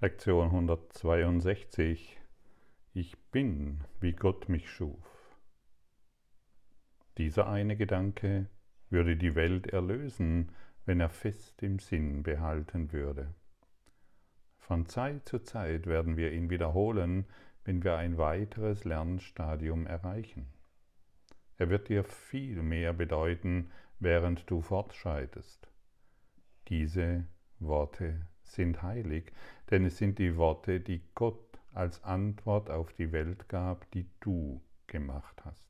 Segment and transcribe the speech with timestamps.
[0.00, 2.20] Lektion 162
[2.94, 5.38] Ich bin, wie Gott mich schuf.
[7.16, 8.50] Dieser eine Gedanke
[8.90, 10.50] würde die Welt erlösen,
[10.84, 13.32] wenn er fest im Sinn behalten würde.
[14.58, 17.24] Von Zeit zu Zeit werden wir ihn wiederholen,
[17.64, 20.48] wenn wir ein weiteres Lernstadium erreichen.
[21.56, 23.70] Er wird dir viel mehr bedeuten,
[24.00, 25.70] während du fortschreitest.
[26.68, 27.24] Diese
[27.60, 29.32] Worte sind heilig,
[29.70, 34.60] denn es sind die Worte, die Gott als Antwort auf die Welt gab, die du
[34.86, 35.64] gemacht hast.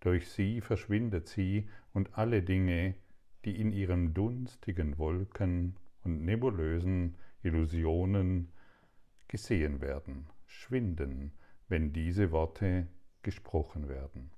[0.00, 2.94] Durch sie verschwindet sie und alle Dinge,
[3.44, 8.52] die in ihren dunstigen Wolken und nebulösen Illusionen
[9.28, 11.32] gesehen werden, schwinden,
[11.68, 12.86] wenn diese Worte
[13.22, 14.30] gesprochen werden,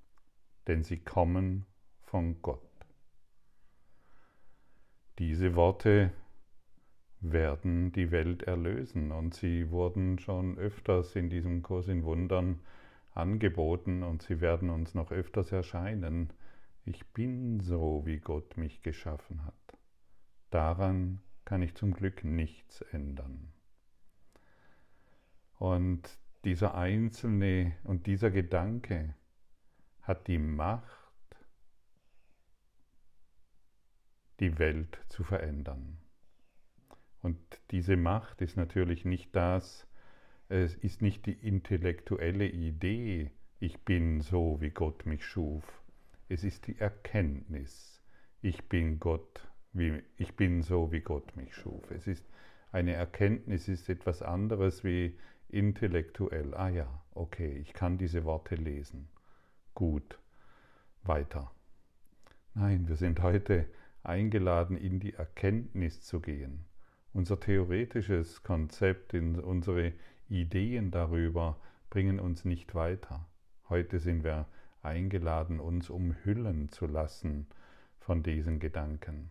[0.66, 1.66] denn sie kommen
[2.02, 2.61] von Gott.
[5.19, 6.12] Diese Worte
[7.33, 9.12] werden die Welt erlösen.
[9.12, 12.61] Und sie wurden schon öfters in diesem Kurs in Wundern
[13.12, 16.33] angeboten und sie werden uns noch öfters erscheinen.
[16.84, 19.78] Ich bin so, wie Gott mich geschaffen hat.
[20.50, 23.52] Daran kann ich zum Glück nichts ändern.
[25.58, 29.14] Und dieser einzelne und dieser Gedanke
[30.02, 30.92] hat die Macht,
[34.41, 36.03] die Welt zu verändern.
[37.25, 37.39] Und
[37.70, 39.89] diese Macht ist natürlich nicht das,
[40.50, 43.30] es ist nicht die intellektuelle Idee,
[43.61, 45.64] ich bin so, wie Gott mich schuf.
[46.28, 48.02] Es ist die Erkenntnis,
[48.42, 51.91] ich bin Gott, wie, ich bin so, wie Gott mich schuf.
[51.92, 52.28] Es ist
[52.72, 56.52] eine Erkenntnis, ist etwas anderes wie intellektuell.
[56.55, 59.08] Ah ja, okay, ich kann diese Worte lesen.
[59.72, 60.19] Gut,
[61.05, 61.50] weiter.
[62.52, 63.67] Nein, wir sind heute
[64.02, 66.67] eingeladen, in die Erkenntnis zu gehen
[67.15, 69.93] unser theoretisches Konzept, unsere
[70.29, 73.27] Ideen darüber bringen uns nicht weiter.
[73.69, 74.47] Heute sind wir
[74.83, 77.47] eingeladen, uns umhüllen zu lassen
[78.01, 79.30] von diesen Gedanken,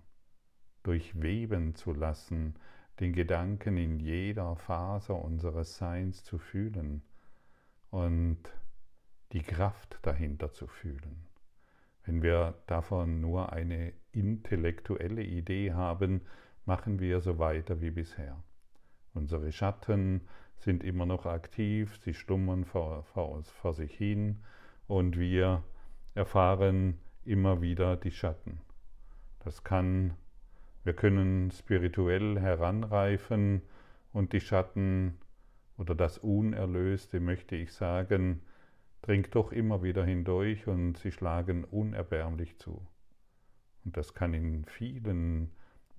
[0.81, 2.55] durchweben zu lassen,
[2.99, 7.03] den Gedanken in jeder Faser unseres Seins zu fühlen
[7.89, 8.39] und
[9.33, 11.27] die Kraft dahinter zu fühlen.
[12.05, 16.21] Wenn wir davon nur eine intellektuelle Idee haben,
[16.65, 18.41] machen wir so weiter wie bisher.
[19.13, 20.21] Unsere Schatten
[20.57, 24.41] sind immer noch aktiv, sie stummern vor, vor, vor sich hin
[24.87, 25.63] und wir
[26.15, 28.61] erfahren immer wieder die Schatten.
[29.39, 30.13] Das kann,
[30.83, 33.61] wir können spirituell heranreifen
[34.13, 35.17] und die Schatten
[35.77, 38.41] oder das Unerlöste, möchte ich sagen,
[39.01, 42.85] dringt doch immer wieder hindurch und sie schlagen unerbärmlich zu.
[43.83, 45.51] Und das kann in vielen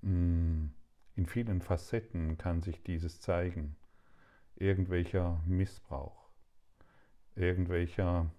[0.04, 3.76] in vielen Facetten kann sich dieses zeigen.
[4.56, 6.28] Irgendwelcher Missbrauch,
[7.34, 8.30] irgendwelcher,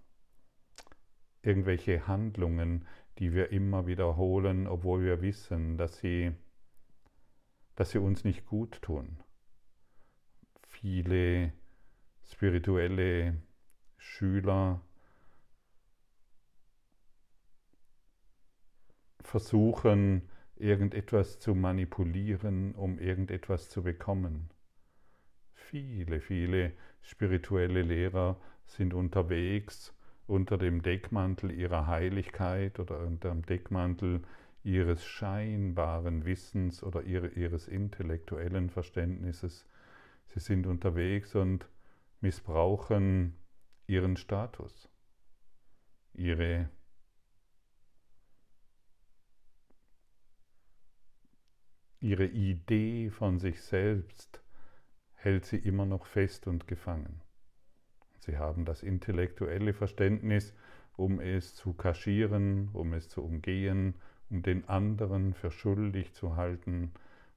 [1.42, 2.86] irgendwelche Handlungen,
[3.18, 6.32] die wir immer wiederholen, obwohl wir wissen, dass sie,
[7.76, 9.18] dass sie uns nicht gut tun.
[10.68, 11.52] Viele
[12.24, 13.42] spirituelle
[13.98, 14.82] Schüler
[19.22, 24.50] versuchen, irgendetwas zu manipulieren, um irgendetwas zu bekommen.
[25.54, 29.94] Viele, viele spirituelle Lehrer sind unterwegs
[30.28, 34.22] unter dem Deckmantel ihrer Heiligkeit oder unter dem Deckmantel
[34.64, 39.68] ihres scheinbaren Wissens oder ihres intellektuellen Verständnisses.
[40.28, 41.70] Sie sind unterwegs und
[42.22, 43.36] missbrauchen
[43.86, 44.90] ihren Status,
[46.14, 46.70] ihre
[52.00, 54.42] ihre Idee von sich selbst
[55.14, 57.22] hält sie immer noch fest und gefangen.
[58.20, 60.54] Sie haben das intellektuelle Verständnis,
[60.98, 63.96] um es zu kaschieren, um es zu umgehen,
[64.30, 66.92] um den anderen für schuldig zu halten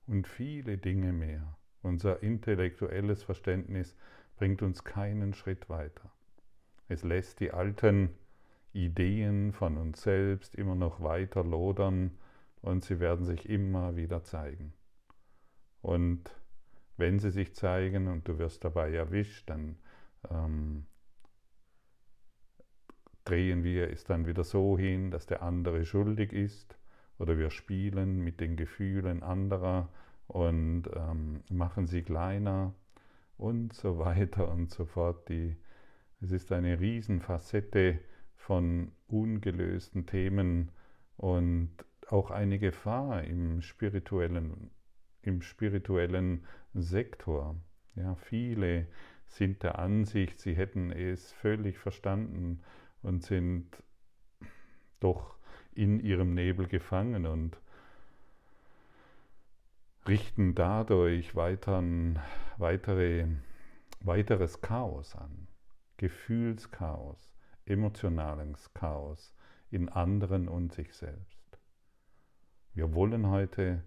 [0.06, 1.56] und viele Dinge mehr.
[1.82, 3.96] Unser intellektuelles Verständnis
[4.36, 6.10] bringt uns keinen Schritt weiter.
[6.88, 8.10] Es lässt die alten
[8.72, 12.12] Ideen von uns selbst immer noch weiter lodern
[12.62, 14.72] und sie werden sich immer wieder zeigen.
[15.80, 16.30] Und
[16.96, 19.78] wenn sie sich zeigen und du wirst dabei erwischt, dann
[20.30, 20.86] ähm,
[23.24, 26.76] drehen wir es dann wieder so hin, dass der andere schuldig ist
[27.18, 29.88] oder wir spielen mit den Gefühlen anderer
[30.26, 32.74] und ähm, machen sie kleiner
[33.36, 35.28] und so weiter und so fort.
[35.28, 35.56] Die,
[36.20, 37.98] es ist eine Riesenfacette
[38.34, 40.70] von ungelösten Themen
[41.16, 41.70] und
[42.12, 44.70] auch eine Gefahr im spirituellen,
[45.22, 47.56] im spirituellen Sektor.
[47.94, 48.86] Ja, viele
[49.26, 52.60] sind der Ansicht, sie hätten es völlig verstanden
[53.02, 53.82] und sind
[55.00, 55.36] doch
[55.74, 57.60] in ihrem Nebel gefangen und
[60.06, 62.18] richten dadurch weiteren,
[62.56, 63.26] weitere,
[64.00, 65.46] weiteres Chaos an.
[65.98, 67.30] Gefühlschaos,
[67.66, 69.34] emotionales Chaos
[69.70, 71.37] in anderen und sich selbst.
[72.78, 73.82] Wir wollen heute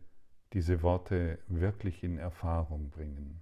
[0.51, 3.39] diese Worte wirklich in Erfahrung bringen.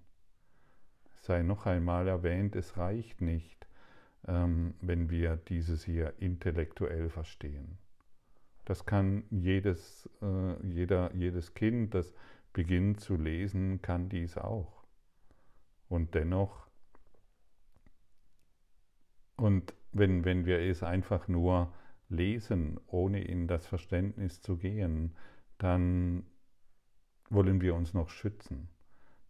[1.15, 3.67] Es sei noch einmal erwähnt, es reicht nicht,
[4.27, 7.79] ähm, wenn wir dieses hier intellektuell verstehen.
[8.65, 12.13] Das kann jedes, äh, jeder, jedes Kind, das
[12.53, 14.83] beginnt zu lesen, kann dies auch.
[15.87, 16.67] Und dennoch,
[19.35, 21.73] und wenn, wenn wir es einfach nur
[22.07, 25.15] lesen, ohne in das Verständnis zu gehen,
[25.59, 26.23] dann
[27.29, 28.69] wollen wir uns noch schützen,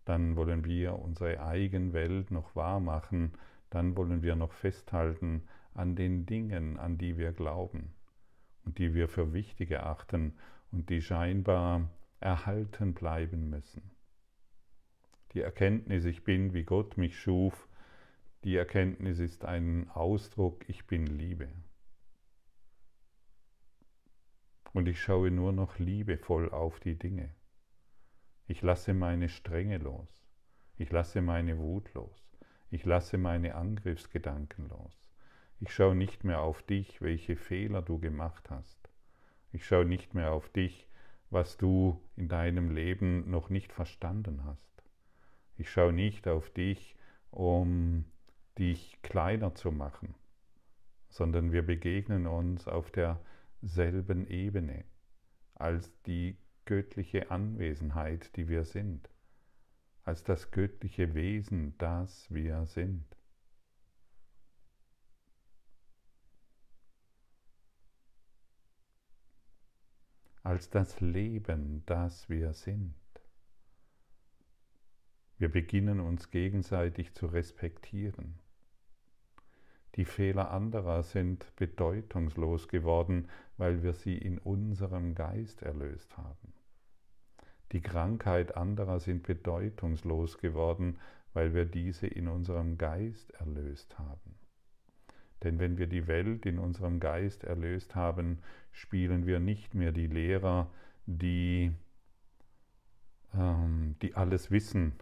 [0.05, 3.33] dann wollen wir unsere eigene Welt noch wahr machen,
[3.69, 5.43] dann wollen wir noch festhalten
[5.73, 7.93] an den Dingen, an die wir glauben
[8.63, 10.37] und die wir für wichtig erachten
[10.71, 11.89] und die scheinbar
[12.19, 13.91] erhalten bleiben müssen.
[15.33, 17.67] Die Erkenntnis, ich bin, wie Gott mich schuf,
[18.43, 21.49] die Erkenntnis ist ein Ausdruck, ich bin Liebe.
[24.73, 27.33] Und ich schaue nur noch liebevoll auf die Dinge.
[28.47, 30.27] Ich lasse meine Strenge los.
[30.77, 32.29] Ich lasse meine Wut los.
[32.71, 35.09] Ich lasse meine Angriffsgedanken los.
[35.59, 38.89] Ich schaue nicht mehr auf dich, welche Fehler du gemacht hast.
[39.51, 40.87] Ich schaue nicht mehr auf dich,
[41.31, 44.71] was du in deinem Leben noch nicht verstanden hast.
[45.57, 46.95] Ich schaue nicht auf dich,
[47.31, 48.05] um
[48.57, 50.15] dich kleiner zu machen,
[51.09, 52.91] sondern wir begegnen uns auf
[53.61, 54.85] derselben Ebene
[55.55, 59.09] als die göttliche Anwesenheit, die wir sind,
[60.03, 63.05] als das göttliche Wesen, das wir sind.
[70.49, 72.95] als das Leben, das wir sind.
[75.37, 78.39] Wir beginnen uns gegenseitig zu respektieren.
[79.99, 86.53] Die Fehler anderer sind bedeutungslos geworden, weil wir sie in unserem Geist erlöst haben.
[87.73, 90.99] Die Krankheit anderer sind bedeutungslos geworden,
[91.33, 94.35] weil wir diese in unserem Geist erlöst haben.
[95.43, 98.39] Denn wenn wir die Welt in unserem Geist erlöst haben,
[98.71, 100.71] spielen wir nicht mehr die Lehrer,
[101.07, 101.73] die,
[103.33, 104.93] ähm, die alles wissen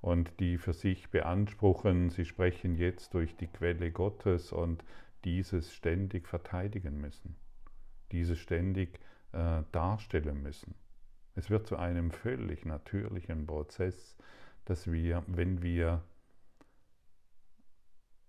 [0.00, 4.84] und die für sich beanspruchen, sie sprechen jetzt durch die Quelle Gottes und
[5.24, 7.36] dieses ständig verteidigen müssen,
[8.12, 9.00] dieses ständig
[9.32, 10.74] äh, darstellen müssen.
[11.34, 14.16] Es wird zu einem völlig natürlichen Prozess,
[14.64, 16.02] dass wir, wenn wir,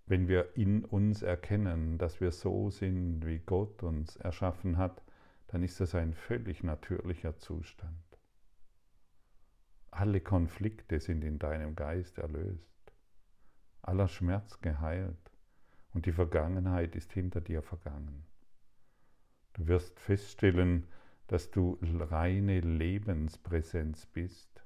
[0.06, 5.04] wenn wir in uns erkennen, dass wir so sind, wie Gott uns erschaffen hat,
[5.48, 8.08] dann ist das ein völlig natürlicher Zustand.
[9.99, 12.93] Alle Konflikte sind in deinem Geist erlöst,
[13.81, 15.29] aller Schmerz geheilt
[15.93, 18.23] und die Vergangenheit ist hinter dir vergangen.
[19.51, 20.87] Du wirst feststellen,
[21.27, 24.63] dass du reine Lebenspräsenz bist.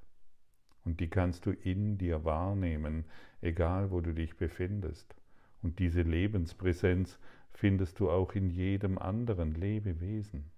[0.84, 3.04] Und die kannst du in dir wahrnehmen,
[3.40, 5.16] egal wo du dich befindest.
[5.62, 7.18] Und diese Lebenspräsenz
[7.50, 10.53] findest du auch in jedem anderen Lebewesen.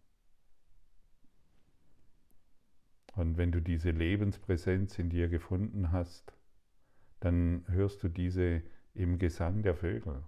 [3.17, 6.35] Und wenn du diese Lebenspräsenz in dir gefunden hast,
[7.21, 10.23] dann hörst du diese im Gesang der Vögel,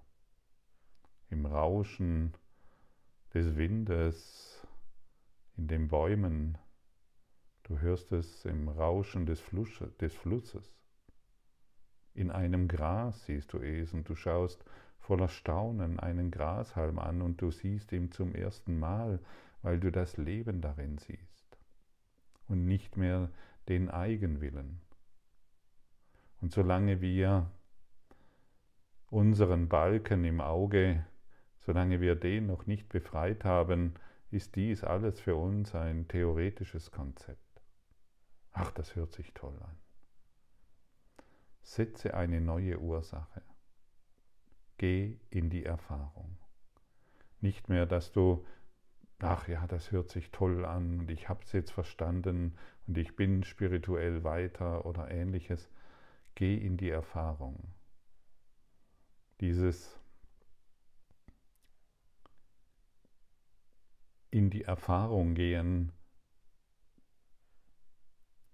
[1.28, 2.33] im Rauschen
[3.35, 4.66] des Windes,
[5.59, 6.57] in den Bäumen,
[7.64, 9.45] du hörst es im Rauschen des,
[10.00, 10.75] des Flusses.
[12.14, 14.64] In einem Gras siehst du es und du schaust
[14.99, 19.21] voller Staunen einen Grashalm an und du siehst ihn zum ersten Mal,
[19.61, 21.38] weil du das Leben darin siehst
[22.49, 23.31] und nicht mehr
[23.69, 24.81] den Eigenwillen.
[26.40, 27.50] Und solange wir
[29.11, 31.05] unseren Balken im Auge,
[31.61, 33.95] solange wir den noch nicht befreit haben,
[34.31, 37.62] ist dies alles für uns ein theoretisches Konzept.
[38.52, 39.76] Ach, das hört sich toll an.
[41.62, 43.43] Setze eine neue Ursache.
[44.78, 46.38] Geh in die Erfahrung.
[47.40, 48.45] Nicht mehr, dass du,
[49.21, 52.57] ach ja, das hört sich toll an und ich habe es jetzt verstanden
[52.87, 55.71] und ich bin spirituell weiter oder ähnliches.
[56.35, 57.75] Geh in die Erfahrung.
[59.41, 59.99] Dieses
[64.31, 65.93] in die Erfahrung gehen,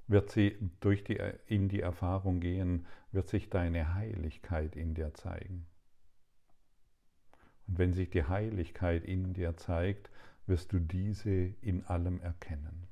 [0.07, 5.67] wird sie durch die, in die Erfahrung gehen, wird sich deine Heiligkeit in dir zeigen.
[7.67, 10.11] Und wenn sich die Heiligkeit in dir zeigt,
[10.47, 12.87] wirst du diese in allem erkennen.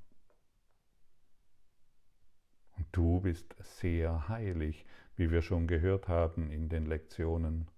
[2.76, 7.68] Und du bist sehr heilig, wie wir schon gehört haben in den Lektionen.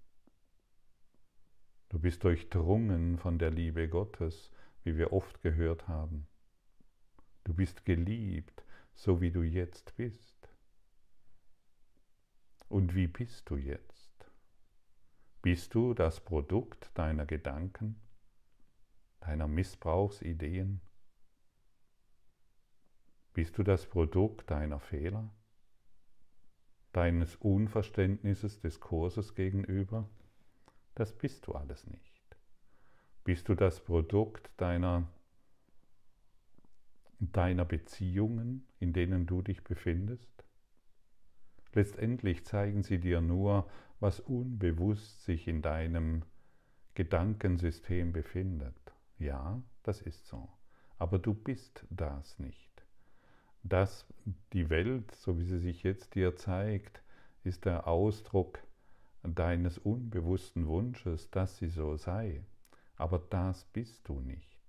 [1.89, 4.53] Du bist durchdrungen von der Liebe Gottes,
[4.83, 6.27] wie wir oft gehört haben.
[7.45, 8.65] Du bist geliebt,
[8.95, 10.49] so wie du jetzt bist.
[12.69, 14.31] Und wie bist du jetzt?
[15.43, 18.01] Bist du das Produkt deiner Gedanken,
[19.27, 20.81] deiner Missbrauchsideen?
[23.33, 25.29] Bist du das Produkt deiner Fehler,
[26.93, 30.09] deines Unverständnisses des Kurses gegenüber?
[30.95, 32.15] Das bist du alles nicht.
[33.25, 35.09] Bist du das Produkt deiner,
[37.19, 40.45] deiner Beziehungen, in denen du dich befindest?
[41.73, 46.23] Letztendlich zeigen sie dir nur, was unbewusst sich in deinem
[46.95, 48.94] Gedankensystem befindet.
[49.19, 50.49] Ja, das ist so.
[50.99, 52.85] Aber du bist das nicht.
[53.63, 54.07] Dass
[54.53, 57.03] die Welt, so wie sie sich jetzt dir zeigt,
[57.45, 58.59] ist der Ausdruck
[59.23, 62.45] deines unbewussten Wunsches, dass sie so sei.
[62.97, 64.61] Aber das bist du nicht.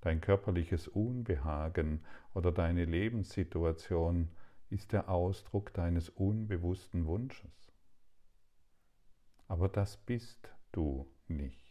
[0.00, 2.04] Dein körperliches Unbehagen
[2.34, 4.28] oder deine Lebenssituation
[4.68, 7.72] ist der Ausdruck deines unbewussten Wunsches.
[9.48, 11.61] Aber das bist du nicht.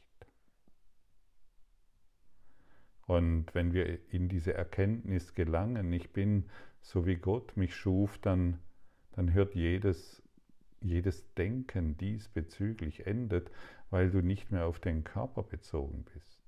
[3.12, 6.46] Und wenn wir in diese Erkenntnis gelangen, ich bin
[6.80, 8.60] so wie Gott mich schuf, dann,
[9.12, 10.24] dann hört jedes,
[10.80, 13.52] jedes Denken diesbezüglich endet,
[13.90, 16.40] weil du nicht mehr auf den Körper bezogen bist,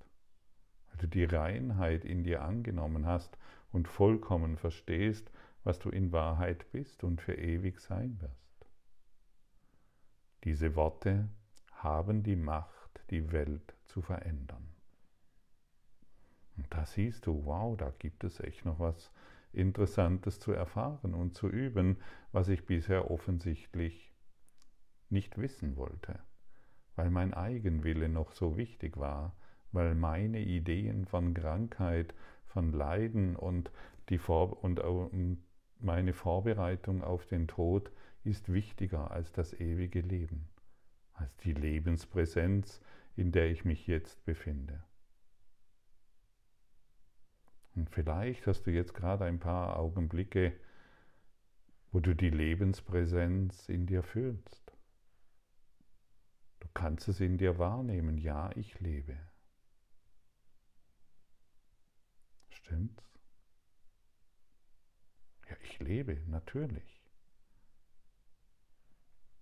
[0.88, 3.36] weil du die Reinheit in dir angenommen hast
[3.70, 5.30] und vollkommen verstehst,
[5.64, 8.66] was du in Wahrheit bist und für ewig sein wirst.
[10.44, 11.28] Diese Worte
[11.72, 14.73] haben die Macht, die Welt zu verändern.
[16.56, 19.12] Und da siehst du, wow, da gibt es echt noch was
[19.52, 21.98] Interessantes zu erfahren und zu üben,
[22.32, 24.14] was ich bisher offensichtlich
[25.10, 26.20] nicht wissen wollte
[26.96, 29.36] weil mein Eigenwille noch so wichtig war,
[29.72, 32.14] weil meine Ideen von Krankheit,
[32.46, 33.70] von Leiden und,
[34.08, 34.80] die Vor und
[35.80, 37.90] meine Vorbereitung auf den Tod
[38.22, 40.48] ist wichtiger als das ewige Leben,
[41.14, 42.80] als die Lebenspräsenz,
[43.16, 44.84] in der ich mich jetzt befinde.
[47.74, 50.52] Und vielleicht hast du jetzt gerade ein paar Augenblicke,
[51.92, 54.64] wo du die Lebenspräsenz in dir fühlst
[56.74, 59.16] kannst es in dir wahrnehmen, ja, ich lebe.
[62.50, 63.04] Stimmt's?
[65.48, 67.00] Ja, ich lebe, natürlich.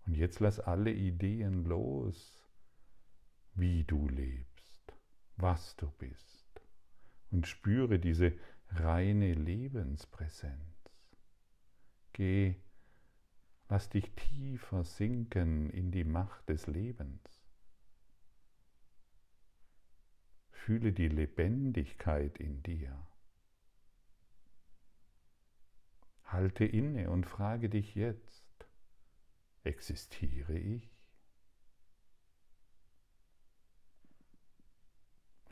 [0.04, 2.46] Und jetzt lass alle Ideen los,
[3.54, 4.92] wie du lebst,
[5.36, 6.41] was du bist.
[7.32, 8.32] Und spüre diese
[8.68, 10.94] reine Lebenspräsenz.
[12.12, 12.54] Geh
[13.72, 17.42] Lass dich tiefer sinken in die Macht des Lebens.
[20.50, 23.06] Fühle die Lebendigkeit in dir.
[26.24, 28.68] Halte inne und frage dich jetzt,
[29.64, 30.94] existiere ich?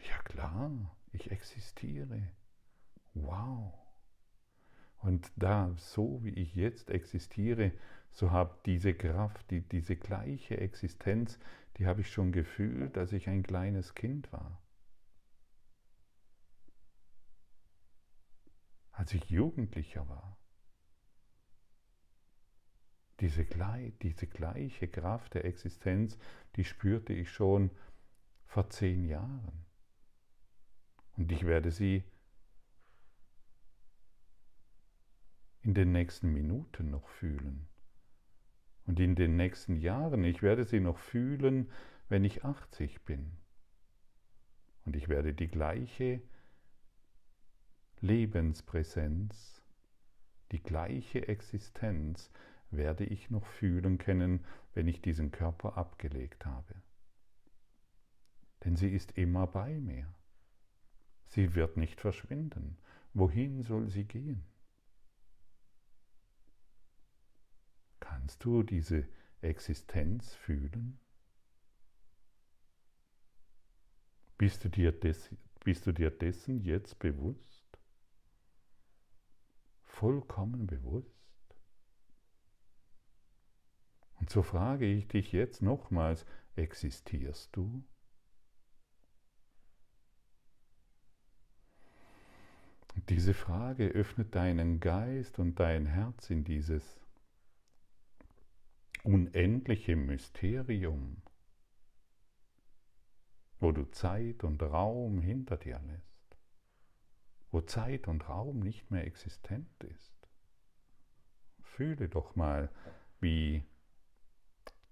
[0.06, 2.28] Ja klar, ich existiere.
[3.14, 3.74] Wow.
[4.98, 7.72] Und da, so wie ich jetzt existiere,
[8.10, 11.38] so habe diese Kraft, die, diese gleiche Existenz,
[11.76, 14.62] die habe ich schon gefühlt, als ich ein kleines Kind war.
[18.92, 20.36] Als ich Jugendlicher war.
[23.20, 23.46] Diese,
[24.02, 26.18] diese gleiche Kraft der Existenz,
[26.56, 27.70] die spürte ich schon
[28.46, 29.64] vor zehn Jahren.
[31.16, 32.04] Und ich werde sie
[35.62, 37.68] in den nächsten Minuten noch fühlen.
[38.86, 41.70] Und in den nächsten Jahren, ich werde sie noch fühlen,
[42.08, 43.36] wenn ich 80 bin.
[44.84, 46.22] Und ich werde die gleiche
[48.00, 49.62] Lebenspräsenz,
[50.52, 52.30] die gleiche Existenz
[52.70, 56.74] werde ich noch fühlen können, wenn ich diesen Körper abgelegt habe.
[58.64, 60.12] Denn sie ist immer bei mir.
[61.30, 62.76] Sie wird nicht verschwinden.
[63.14, 64.44] Wohin soll sie gehen?
[67.98, 69.08] Kannst du diese
[69.40, 71.00] Existenz fühlen?
[74.38, 75.34] Bist du dir, des,
[75.64, 77.70] bist du dir dessen jetzt bewusst?
[80.00, 81.14] vollkommen bewusst?
[84.18, 86.24] Und so frage ich dich jetzt nochmals,
[86.56, 87.84] existierst du?
[93.08, 97.00] Diese Frage öffnet deinen Geist und dein Herz in dieses
[99.02, 101.22] unendliche Mysterium,
[103.58, 106.36] wo du Zeit und Raum hinter dir lässt,
[107.50, 110.12] wo Zeit und Raum nicht mehr existent ist.
[111.62, 112.70] Fühle doch mal,
[113.20, 113.64] wie,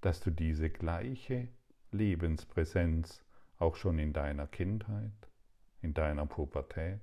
[0.01, 1.49] dass du diese gleiche
[1.91, 3.25] Lebenspräsenz
[3.59, 5.29] auch schon in deiner Kindheit,
[5.83, 7.01] in deiner Pubertät,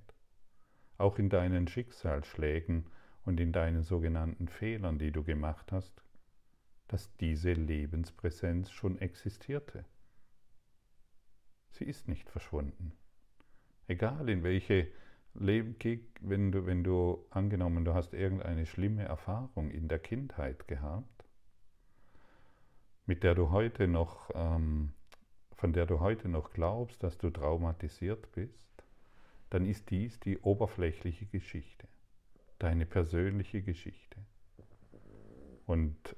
[0.98, 2.86] auch in deinen Schicksalsschlägen
[3.24, 6.02] und in deinen sogenannten Fehlern, die du gemacht hast,
[6.88, 9.84] dass diese Lebenspräsenz schon existierte.
[11.70, 12.92] Sie ist nicht verschwunden.
[13.88, 14.88] Egal in welche
[15.34, 15.76] Leben,
[16.20, 21.24] wenn du, wenn du angenommen, du hast irgendeine schlimme Erfahrung in der Kindheit gehabt,
[23.04, 24.92] mit der du heute noch, ähm,
[25.52, 28.75] von der du heute noch glaubst, dass du traumatisiert bist,
[29.50, 31.88] dann ist dies die oberflächliche Geschichte,
[32.58, 34.18] deine persönliche Geschichte.
[35.66, 36.16] Und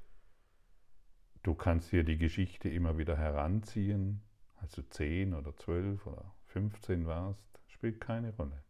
[1.43, 4.23] du kannst dir die Geschichte immer wieder heranziehen,
[4.57, 8.63] als du 10 oder 12 oder 15 warst, spielt keine Rolle.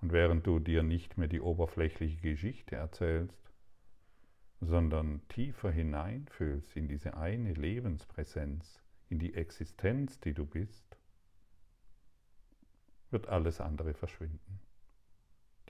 [0.00, 3.52] Und während du dir nicht mehr die oberflächliche Geschichte erzählst,
[4.60, 10.91] sondern tiefer hineinfühlst in diese eine Lebenspräsenz, in die Existenz, die du bist,
[13.12, 14.60] wird alles andere verschwinden.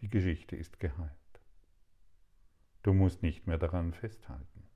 [0.01, 1.11] Die Geschichte ist geheilt.
[2.83, 4.67] Du musst nicht mehr daran festhalten.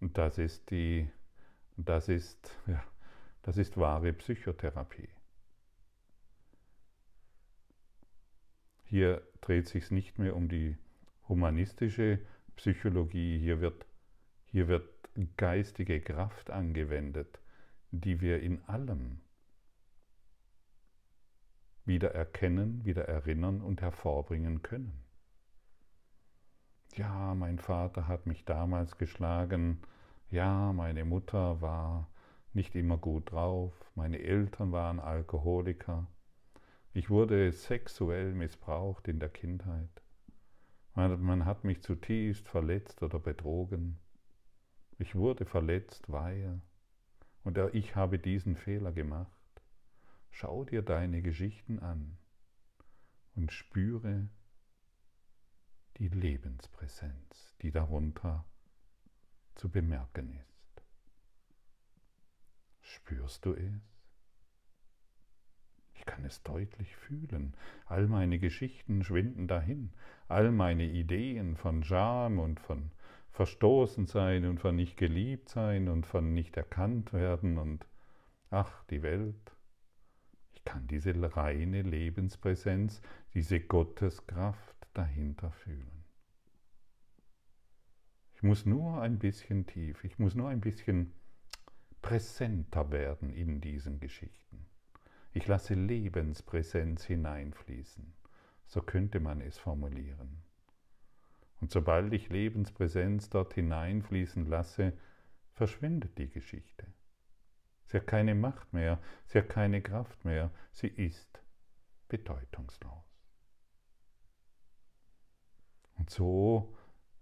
[0.00, 1.08] Und das ist die,
[1.76, 2.84] das ist, ja,
[3.42, 5.08] das ist wahre Psychotherapie.
[8.84, 10.76] Hier dreht sich nicht mehr um die
[11.28, 12.20] humanistische
[12.56, 13.86] Psychologie, hier wird,
[14.46, 14.88] hier wird
[15.36, 17.40] geistige Kraft angewendet,
[17.90, 19.20] die wir in allem
[21.84, 25.04] wieder erkennen, wieder erinnern und hervorbringen können.
[26.96, 29.82] Ja, mein Vater hat mich damals geschlagen,
[30.30, 32.08] ja, meine Mutter war
[32.52, 36.06] nicht immer gut drauf, meine Eltern waren Alkoholiker,
[36.92, 39.90] ich wurde sexuell missbraucht in der Kindheit,
[40.94, 43.98] man hat mich zutiefst verletzt oder betrogen,
[44.98, 46.60] ich wurde verletzt, weil,
[47.42, 49.33] und ich habe diesen Fehler gemacht.
[50.36, 52.18] Schau dir deine Geschichten an
[53.36, 54.28] und spüre
[55.98, 58.44] die Lebenspräsenz, die darunter
[59.54, 60.82] zu bemerken ist.
[62.80, 63.80] Spürst du es?
[65.92, 67.56] Ich kann es deutlich fühlen.
[67.86, 69.92] All meine Geschichten schwinden dahin.
[70.26, 72.90] All meine Ideen von Scham und von
[73.30, 77.86] Verstoßensein und von nicht geliebt sein und von nicht erkannt werden und
[78.50, 79.53] ach, die Welt
[80.64, 83.00] kann diese reine Lebenspräsenz,
[83.34, 86.04] diese Gotteskraft dahinter fühlen.
[88.34, 91.12] Ich muss nur ein bisschen tief, ich muss nur ein bisschen
[92.02, 94.66] präsenter werden in diesen Geschichten.
[95.32, 98.12] Ich lasse Lebenspräsenz hineinfließen,
[98.66, 100.42] so könnte man es formulieren.
[101.60, 104.92] Und sobald ich Lebenspräsenz dort hineinfließen lasse,
[105.52, 106.86] verschwindet die Geschichte.
[107.86, 111.42] Sie hat keine Macht mehr, sie hat keine Kraft mehr, sie ist
[112.08, 113.04] bedeutungslos.
[115.96, 116.74] Und so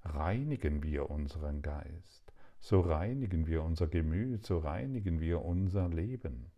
[0.03, 6.51] reinigen wir unseren Geist, so reinigen wir unser Gemüt, so reinigen wir unser Leben,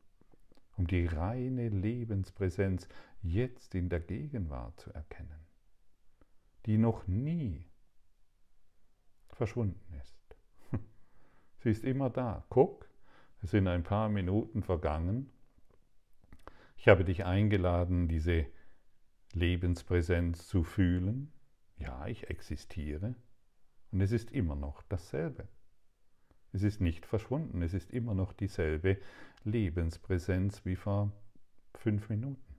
[0.76, 2.88] um die reine Lebenspräsenz
[3.22, 5.46] jetzt in der Gegenwart zu erkennen,
[6.66, 7.70] die noch nie
[9.28, 10.36] verschwunden ist.
[11.58, 12.44] Sie ist immer da.
[12.48, 12.88] Guck,
[13.44, 15.30] es sind ein paar Minuten vergangen.
[16.78, 18.46] Ich habe dich eingeladen, diese
[19.34, 21.30] Lebenspräsenz zu fühlen.
[21.76, 23.14] Ja, ich existiere.
[23.92, 25.46] Und es ist immer noch dasselbe.
[26.52, 27.60] Es ist nicht verschwunden.
[27.60, 28.96] Es ist immer noch dieselbe
[29.44, 31.12] Lebenspräsenz wie vor
[31.74, 32.56] fünf Minuten.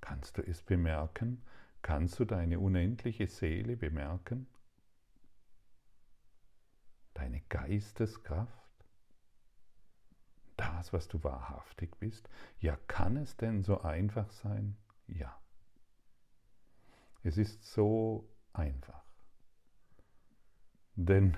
[0.00, 1.42] Kannst du es bemerken?
[1.82, 4.46] Kannst du deine unendliche Seele bemerken?
[7.12, 8.57] Deine Geisteskraft?
[10.58, 12.28] Das, was du wahrhaftig bist?
[12.60, 14.76] Ja, kann es denn so einfach sein?
[15.06, 15.40] Ja.
[17.22, 19.04] Es ist so einfach.
[20.94, 21.36] Denn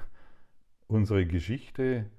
[0.89, 2.11] unsere Geschichte,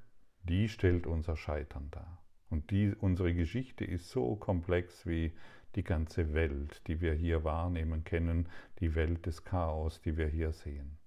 [0.44, 2.24] die stellt unser Scheitern dar.
[2.50, 5.34] Und die, unsere Geschichte ist so komplex wie
[5.76, 10.52] die ganze Welt, die wir hier wahrnehmen können, die Welt des Chaos, die wir hier
[10.52, 10.98] sehen.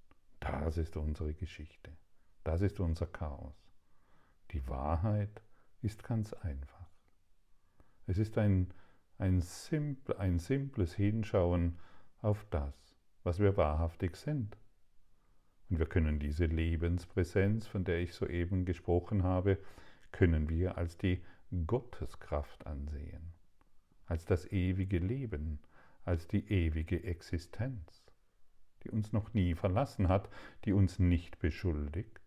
[0.40, 1.92] Das ist unsere Geschichte.
[2.42, 3.54] Das ist unser Chaos.
[4.50, 5.53] Die Wahrheit ist
[6.02, 6.88] ganz einfach.
[8.06, 8.72] Es ist ein,
[9.18, 11.78] ein, simpl, ein simples Hinschauen
[12.22, 14.56] auf das, was wir wahrhaftig sind.
[15.68, 19.58] Und wir können diese Lebenspräsenz, von der ich soeben gesprochen habe,
[20.10, 21.22] können wir als die
[21.66, 23.34] Gotteskraft ansehen,
[24.06, 25.58] als das ewige Leben,
[26.04, 28.04] als die ewige Existenz,
[28.84, 30.30] die uns noch nie verlassen hat,
[30.64, 32.23] die uns nicht beschuldigt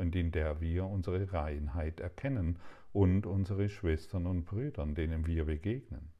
[0.00, 2.58] und in der wir unsere Reinheit erkennen
[2.92, 6.10] und unsere Schwestern und Brüder, denen wir begegnen.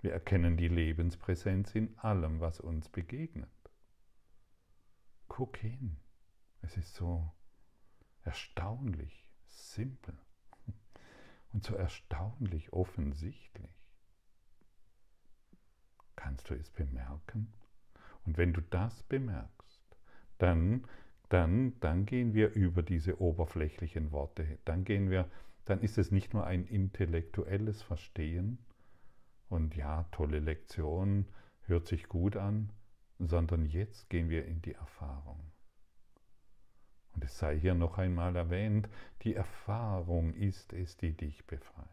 [0.00, 3.50] Wir erkennen die Lebenspräsenz in allem, was uns begegnet.
[5.28, 5.98] Guck hin.
[6.62, 7.30] Es ist so
[8.22, 10.16] erstaunlich simpel
[11.52, 13.70] und so erstaunlich offensichtlich.
[16.16, 17.52] Kannst du es bemerken?
[18.24, 19.98] Und wenn du das bemerkst,
[20.38, 20.86] dann,
[21.28, 24.58] dann, dann gehen wir über diese oberflächlichen Worte.
[24.64, 25.28] Dann gehen wir,
[25.64, 28.58] dann ist es nicht nur ein intellektuelles Verstehen
[29.48, 31.26] und ja, tolle Lektion,
[31.62, 32.70] hört sich gut an,
[33.18, 35.40] sondern jetzt gehen wir in die Erfahrung.
[37.14, 38.88] Und es sei hier noch einmal erwähnt,
[39.22, 41.88] die Erfahrung ist es, die dich befreit.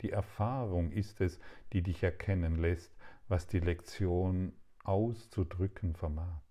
[0.00, 1.38] Die Erfahrung ist es,
[1.72, 2.96] die dich erkennen lässt,
[3.28, 6.49] was die Lektion auszudrücken vermag.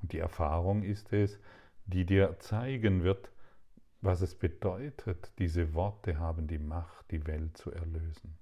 [0.00, 1.38] Und die Erfahrung ist es,
[1.86, 3.30] die dir zeigen wird,
[4.00, 8.38] was es bedeutet, diese Worte haben die Macht, die Welt zu erlösen.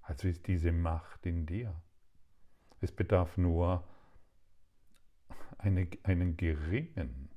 [0.00, 1.74] Also ist diese Macht in dir.
[2.80, 3.86] Es bedarf nur
[5.58, 7.28] eine, einen geringen,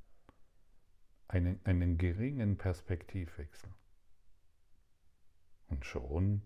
[1.28, 3.68] einen, einen geringen Perspektivwechsel.
[5.68, 6.42] Und schon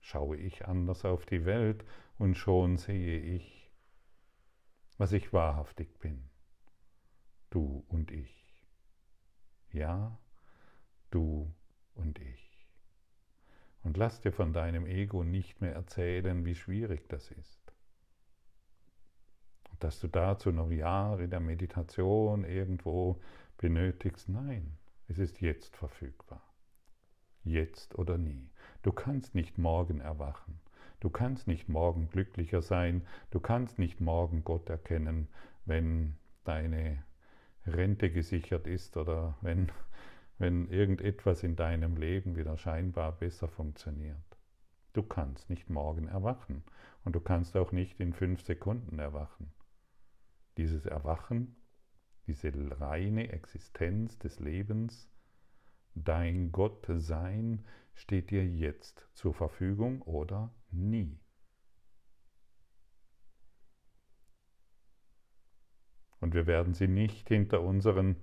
[0.00, 1.84] schaue ich anders auf die Welt
[2.18, 3.59] und schon sehe ich,
[5.00, 6.28] was ich wahrhaftig bin.
[7.50, 8.64] Du und ich.
[9.72, 10.18] Ja,
[11.10, 11.52] du
[11.94, 12.68] und ich.
[13.82, 17.60] Und lass dir von deinem Ego nicht mehr erzählen, wie schwierig das ist
[19.80, 23.20] dass du dazu noch Jahre der Meditation irgendwo
[23.56, 24.28] benötigst.
[24.28, 24.76] Nein,
[25.08, 26.42] es ist jetzt verfügbar.
[27.42, 28.50] Jetzt oder nie.
[28.82, 30.60] Du kannst nicht morgen erwachen.
[31.00, 33.06] Du kannst nicht morgen glücklicher sein.
[33.30, 35.28] Du kannst nicht morgen Gott erkennen,
[35.64, 37.02] wenn deine
[37.66, 39.72] Rente gesichert ist oder wenn,
[40.38, 44.16] wenn irgendetwas in deinem Leben wieder scheinbar besser funktioniert.
[44.92, 46.64] Du kannst nicht morgen erwachen
[47.04, 49.52] und du kannst auch nicht in fünf Sekunden erwachen
[50.60, 51.56] dieses Erwachen,
[52.26, 55.10] diese reine Existenz des Lebens,
[55.94, 61.18] dein Gottsein steht dir jetzt zur Verfügung oder nie.
[66.20, 68.16] Und wir werden sie nicht hinter unseren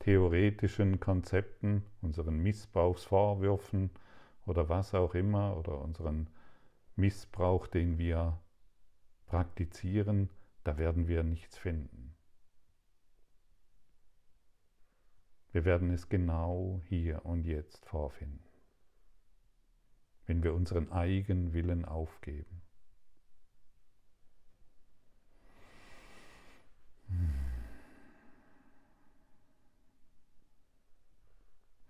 [0.00, 3.90] theoretischen Konzepten, unseren Missbrauchsvorwürfen
[4.44, 6.28] oder was auch immer oder unseren
[6.96, 8.38] Missbrauch, den wir
[9.26, 10.30] praktizieren,
[10.64, 12.14] da werden wir nichts finden.
[15.52, 18.44] Wir werden es genau hier und jetzt vorfinden,
[20.26, 22.62] wenn wir unseren eigenen Willen aufgeben.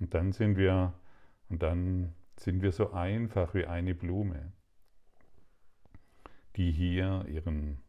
[0.00, 0.92] Und dann sind wir,
[1.48, 4.52] und dann sind wir so einfach wie eine Blume,
[6.56, 7.84] die hier ihren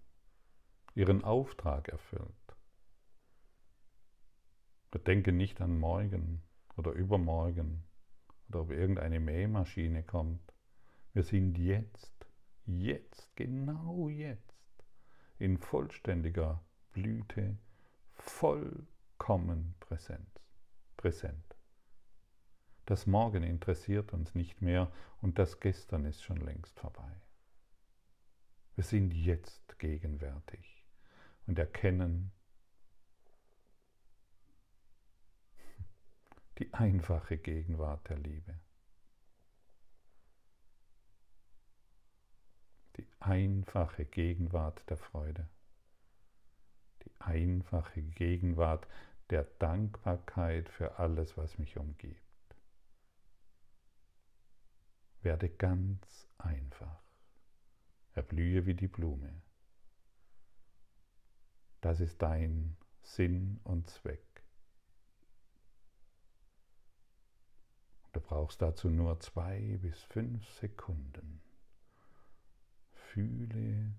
[0.95, 2.55] ihren Auftrag erfüllt.
[4.91, 6.41] Wir denken nicht an morgen
[6.77, 7.83] oder übermorgen
[8.49, 10.53] oder ob irgendeine Mähmaschine kommt.
[11.13, 12.27] Wir sind jetzt,
[12.65, 14.55] jetzt, genau jetzt,
[15.37, 17.57] in vollständiger Blüte,
[18.13, 20.29] vollkommen Präsenz,
[20.97, 21.55] präsent.
[22.85, 27.21] Das Morgen interessiert uns nicht mehr und das Gestern ist schon längst vorbei.
[28.75, 30.85] Wir sind jetzt gegenwärtig
[31.47, 32.31] und erkennen
[36.57, 38.59] die einfache Gegenwart der Liebe.
[42.95, 45.49] Die einfache Gegenwart der Freude.
[47.03, 48.87] Die einfache Gegenwart
[49.29, 52.21] der Dankbarkeit für alles, was mich umgibt.
[55.21, 57.03] Werde ganz einfach.
[58.13, 59.41] Erblühe wie die Blume.
[61.81, 64.34] Das ist dein Sinn und Zweck.
[68.15, 71.41] Du brauchst dazu nur zwei bis fünf Sekunden.
[72.93, 73.93] Fühle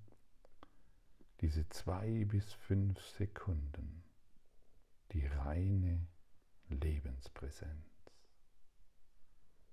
[1.42, 4.02] diese zwei bis fünf Sekunden,
[5.12, 6.06] die reine
[6.70, 8.10] Lebenspräsenz.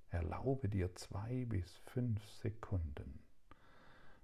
[0.09, 3.23] Erlaube dir zwei bis fünf Sekunden,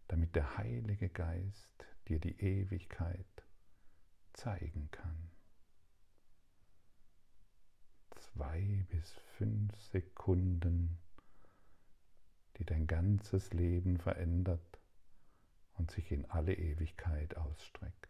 [0.10, 3.45] damit der Heilige Geist dir die Ewigkeit
[4.34, 5.32] zeigen kann.
[8.34, 10.98] Zwei bis fünf Sekunden,
[12.58, 14.80] die dein ganzes Leben verändert
[15.74, 18.09] und sich in alle Ewigkeit ausstreckt.